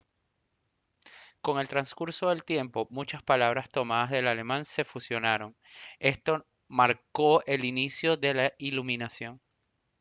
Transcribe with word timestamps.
con 1.43 1.59
el 1.59 1.69
transcurso 1.69 2.29
del 2.29 2.43
tiempo 2.43 2.87
muchas 2.89 3.21
palabras 3.21 3.69
tomadas 3.69 4.09
del 4.09 4.27
alemán 4.27 4.65
se 4.65 4.83
fusionaron 4.83 5.55
esto 5.99 6.43
marcó 6.67 7.43
el 7.45 7.65
inicio 7.65 8.17
de 8.17 8.33
la 8.33 8.53
iluminación 8.57 9.39